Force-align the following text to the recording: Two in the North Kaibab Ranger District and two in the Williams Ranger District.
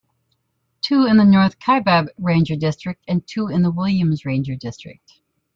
Two 0.81 1.05
in 1.05 1.17
the 1.17 1.23
North 1.23 1.59
Kaibab 1.59 2.07
Ranger 2.17 2.55
District 2.55 3.03
and 3.07 3.21
two 3.27 3.49
in 3.49 3.61
the 3.61 3.69
Williams 3.69 4.25
Ranger 4.25 4.55
District. 4.55 5.21